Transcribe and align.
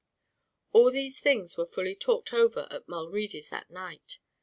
All 0.73 0.89
these 0.89 1.19
things 1.19 1.57
were 1.57 1.67
fully 1.67 1.93
talked 1.93 2.33
over 2.33 2.67
at 2.71 2.89
Mulready's 2.89 3.51
that 3.51 3.69
night. 3.69 4.17